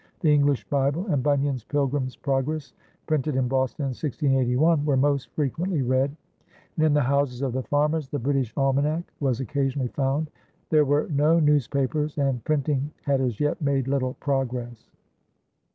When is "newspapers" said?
11.39-12.17